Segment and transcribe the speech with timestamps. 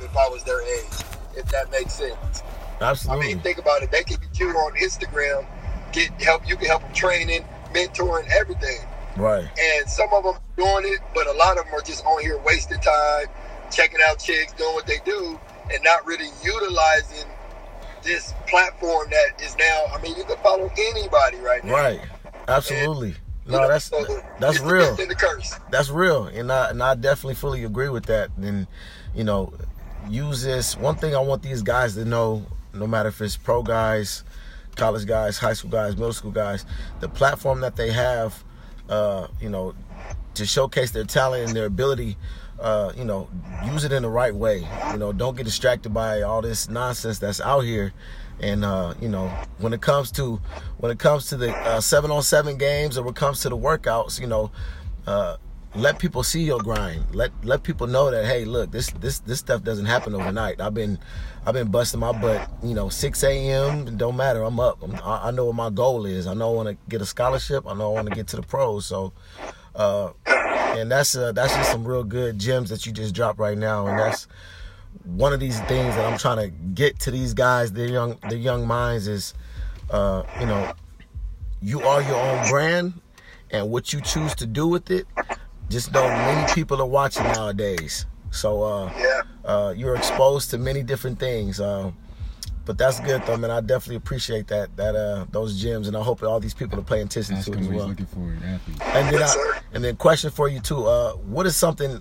[0.00, 1.04] have if I was their age,
[1.36, 2.42] if that makes sense.
[2.80, 3.26] Absolutely.
[3.26, 3.90] I mean, think about it.
[3.90, 5.46] They can get you on Instagram,
[5.92, 6.48] get help.
[6.48, 7.44] You can help them training,
[7.74, 8.80] mentoring, everything.
[9.16, 9.46] Right.
[9.58, 12.38] And some of them doing it, but a lot of them are just on here
[12.44, 13.26] wasting time,
[13.70, 15.38] checking out chicks, doing what they do,
[15.72, 17.28] and not really utilizing
[18.02, 19.84] this platform that is now.
[19.92, 21.74] I mean, you can follow anybody right now.
[21.74, 22.00] Right.
[22.48, 23.14] Absolutely.
[23.46, 24.94] You no, know, that's so that's real.
[24.96, 25.54] gift the curse.
[25.70, 28.30] That's real, and I and I definitely fully agree with that.
[28.36, 28.66] And
[29.14, 29.52] you know,
[30.08, 30.76] use this.
[30.76, 34.24] One thing I want these guys to know, no matter if it's pro guys,
[34.76, 36.64] college guys, high school guys, middle school guys,
[37.00, 38.42] the platform that they have,
[38.88, 39.74] uh, you know,
[40.34, 42.16] to showcase their talent and their ability.
[42.58, 43.26] Uh, you know,
[43.64, 44.66] use it in the right way.
[44.92, 47.94] You know, don't get distracted by all this nonsense that's out here.
[48.40, 50.40] And uh, you know, when it comes to
[50.76, 53.48] when it comes to the uh, seven on seven games or when it comes to
[53.48, 54.50] the workouts, you know,
[55.06, 55.36] uh,
[55.74, 57.04] let people see your grind.
[57.14, 60.60] Let let people know that hey, look, this this this stuff doesn't happen overnight.
[60.60, 60.98] I've been
[61.46, 62.50] I've been busting my butt.
[62.62, 63.96] You know, 6 a.m.
[63.96, 64.42] Don't matter.
[64.42, 64.82] I'm up.
[64.82, 66.26] I'm, I know what my goal is.
[66.26, 67.66] I know I want to get a scholarship.
[67.66, 68.86] I know I want to get to the pros.
[68.86, 69.12] So,
[69.76, 73.56] uh, and that's uh, that's just some real good gems that you just dropped right
[73.56, 73.86] now.
[73.86, 74.26] And that's
[75.04, 78.38] one of these things that I'm trying to get to these guys, their young their
[78.38, 79.34] young minds is,
[79.90, 80.72] uh, you know,
[81.62, 83.00] you are your own brand,
[83.50, 85.06] and what you choose to do with it.
[85.70, 88.04] Just know many people are watching nowadays.
[88.32, 89.22] So uh, Yeah.
[89.44, 91.60] uh, you're exposed to many different things.
[91.60, 91.92] Uh,
[92.66, 93.50] but that's good though, man.
[93.50, 96.82] I definitely appreciate that that uh, those gems, and I hope all these people are
[96.82, 97.88] paying attention Ask to it as what he's well.
[97.88, 98.82] looking for an athlete.
[98.94, 100.84] And then, I, and then, question for you too.
[100.86, 102.00] Uh, what is something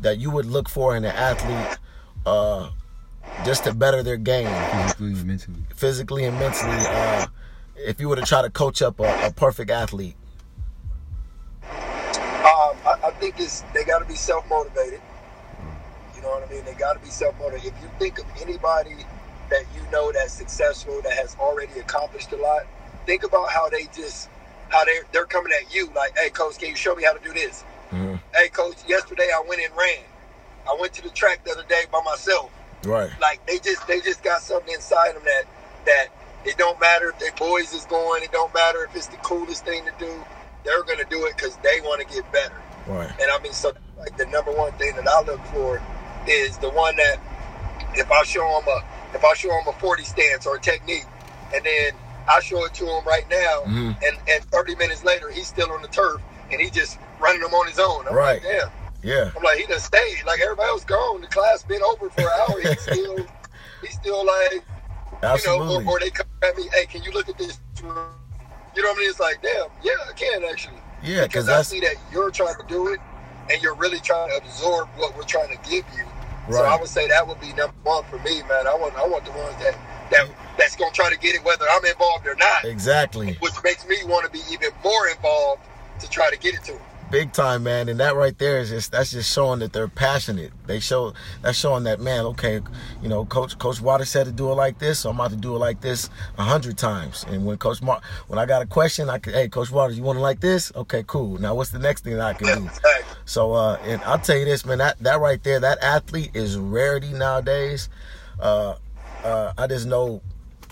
[0.00, 1.78] that you would look for in an athlete,
[2.26, 2.70] uh,
[3.44, 4.46] just to better their game,
[4.88, 5.62] Physically and mentally.
[5.74, 6.76] physically and mentally?
[6.88, 7.26] Uh,
[7.76, 10.16] if you were to try to coach up a, a perfect athlete,
[13.04, 15.00] I, think it's they got to be self motivated.
[16.16, 16.64] You know what I mean?
[16.64, 17.72] They got to be self motivated.
[17.76, 18.96] If you think of anybody
[19.50, 22.62] that you know that's successful, that has already accomplished a lot,
[23.06, 24.28] think about how they just
[24.68, 27.20] how they they're coming at you like, "Hey, coach, can you show me how to
[27.20, 28.20] do this?" Mhm.
[28.34, 30.04] Hey, coach, yesterday I went and ran.
[30.68, 32.50] I went to the track the other day by myself.
[32.84, 33.10] right?
[33.20, 35.44] Like they just they just got something inside them that
[35.86, 36.06] that
[36.44, 38.22] it don't matter if their boys is going.
[38.22, 40.24] It don't matter if it's the coolest thing to do.
[40.64, 42.60] They're gonna do it because they want to get better.
[42.86, 43.10] Right.
[43.20, 45.80] And I mean, so like the number one thing that I look for
[46.28, 47.16] is the one that
[47.94, 48.84] if I show him a
[49.16, 51.06] if I show him a forty stance or a technique,
[51.54, 51.92] and then
[52.28, 53.96] I show it to him right now, Mhm.
[54.02, 57.54] and and thirty minutes later he's still on the turf and he just running them
[57.54, 58.06] on his own.
[58.08, 58.42] I'm Right.
[58.42, 58.70] like, damn.
[59.02, 59.30] Yeah.
[59.36, 60.24] I'm like, he done stayed.
[60.26, 61.20] Like everybody else gone.
[61.20, 62.60] The class been over for an hour.
[62.60, 63.16] He's still
[63.82, 64.62] he's still like
[65.22, 65.74] Absolutely.
[65.76, 67.58] you know, or, or they come at me, hey, can you look at this?
[67.82, 67.84] You
[68.82, 69.10] know what I mean?
[69.10, 70.76] It's like, damn, yeah, I can actually.
[71.04, 73.00] Yeah, because I see that you're trying to do it,
[73.50, 76.04] and you're really trying to absorb what we're trying to give you.
[76.50, 78.66] So I would say that would be number one for me, man.
[78.66, 79.76] I want, I want the ones that
[80.10, 80.28] that
[80.58, 83.34] that's gonna try to get it, whether I'm involved or not, Exactly.
[83.40, 85.62] which makes me want to be even more involved
[86.00, 86.82] to try to get it to them.
[87.14, 87.88] Big time, man.
[87.88, 90.50] And that right there is just that's just showing that they're passionate.
[90.66, 92.60] They show that's showing that man, okay,
[93.00, 95.36] you know, Coach Coach Water said to do it like this, so I'm about to
[95.36, 97.24] do it like this a hundred times.
[97.28, 100.02] And when Coach Mark, when I got a question, I could, hey, Coach Waters, you
[100.02, 100.72] want it like this?
[100.74, 101.38] Okay, cool.
[101.38, 102.70] Now what's the next thing that I can do?
[103.26, 106.58] So uh and I'll tell you this, man, that that right there, that athlete is
[106.58, 107.90] rarity nowadays.
[108.40, 108.74] Uh
[109.22, 110.20] uh I just know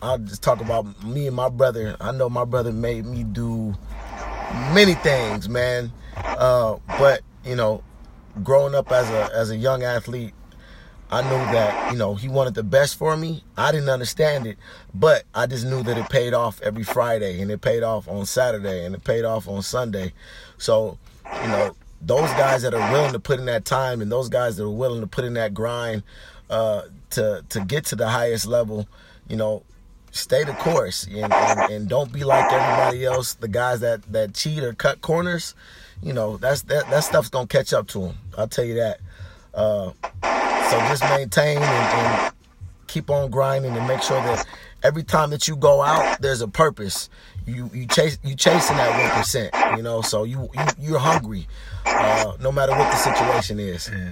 [0.02, 1.96] I'll just talk about me and my brother.
[2.00, 3.76] I know my brother made me do
[4.74, 5.92] many things, man.
[6.24, 7.82] Uh but, you know,
[8.42, 10.34] growing up as a as a young athlete,
[11.10, 13.44] I knew that, you know, he wanted the best for me.
[13.56, 14.56] I didn't understand it,
[14.94, 18.24] but I just knew that it paid off every Friday and it paid off on
[18.24, 20.14] Saturday and it paid off on Sunday.
[20.56, 20.98] So,
[21.42, 24.56] you know, those guys that are willing to put in that time and those guys
[24.56, 26.02] that are willing to put in that grind
[26.48, 28.88] uh, to to get to the highest level,
[29.28, 29.64] you know,
[30.12, 33.34] stay the course and, and, and don't be like everybody else.
[33.34, 35.54] The guys that that cheat or cut corners,
[36.02, 38.18] you know, that's that that stuff's gonna catch up to them.
[38.38, 39.00] I'll tell you that.
[39.54, 39.92] Uh,
[40.70, 42.32] so just maintain and, and
[42.86, 44.46] keep on grinding and make sure that
[44.82, 47.08] every time that you go out, there's a purpose.
[47.46, 50.00] You you chase you chasing that one percent, you know.
[50.00, 51.48] So you, you you're hungry,
[51.84, 53.90] uh, no matter what the situation is.
[53.92, 54.10] Yeah,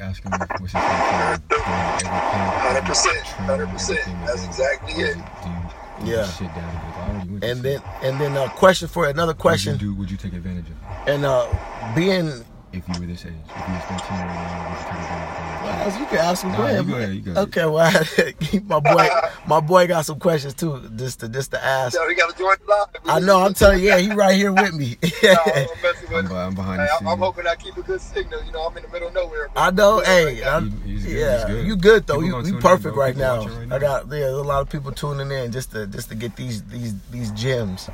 [0.00, 1.62] ask ask what's his favorite doing
[2.04, 2.20] every
[2.64, 4.00] Hundred percent, hundred percent.
[4.26, 5.16] That's exactly it.
[5.16, 6.24] Do you Yeah.
[6.24, 9.32] sit down and go, I already went And then and then a question for another
[9.32, 9.94] Would question, you do?
[9.94, 11.08] Would you take advantage of?
[11.08, 11.46] and uh,
[11.94, 12.44] being
[12.74, 15.38] If you were this age, if you were 13 right now, would you take advantage
[15.38, 15.64] of?
[15.86, 16.52] ask- You can ask him.
[16.52, 17.48] Nah, Go you go ahead, you go ahead.
[17.48, 19.08] Okay, well, my boy,
[19.46, 20.90] my boy got some questions too.
[20.96, 21.94] Just to just to ask.
[21.94, 22.86] So he got to join live.
[23.06, 23.40] I know.
[23.44, 24.96] I'm telling you, yeah, he right here with me.
[25.22, 26.28] Nah, I'm with I'm, him.
[26.28, 27.06] be- I'm behind Hey, I'm.
[27.08, 28.42] I'm hoping I keep a good signal.
[28.44, 29.48] You know, I'm in the middle of nowhere.
[29.56, 30.00] I know.
[30.00, 31.66] Hey, I- He- he's good, yeah, he's good.
[31.66, 32.14] you good though.
[32.14, 33.04] People You, gonna you tune in, perfect bro.
[33.04, 33.42] right now.
[33.74, 36.36] I got yeah, there's a lot of people tuning in just to just to get
[36.36, 37.88] these these these gems.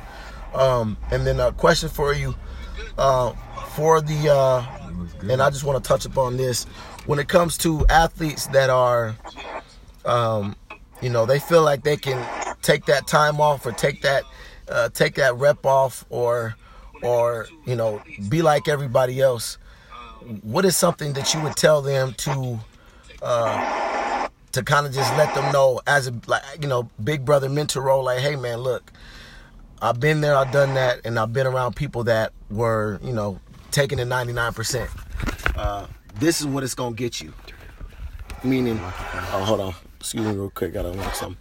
[0.53, 2.35] Um, and then a question for you,
[2.97, 3.31] uh,
[3.75, 5.31] for the uh, It was good.
[5.31, 6.65] and I just want to touch upon this
[7.05, 9.15] when it comes to athletes that are,
[10.05, 10.55] um,
[11.01, 12.23] you know, they feel like they can
[12.61, 14.23] take that time off or take that
[14.69, 16.55] uh, take that rep off or
[17.01, 19.57] or you know be like everybody else.
[20.43, 22.59] What is something that you would tell them to
[23.23, 27.49] uh, to kind of just let them know as a like you know big brother
[27.49, 28.91] mentor role like hey man look
[29.81, 33.39] I've been there I've done that and I've been around people that were you know
[33.71, 34.89] taking the 99%
[35.55, 37.33] uh, this is what it's gonna get you.
[38.43, 39.75] Meaning oh hold on.
[39.99, 41.37] Excuse me real quick gotta want something